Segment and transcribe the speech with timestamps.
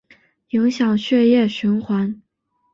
[0.49, 2.23] 影响血液循环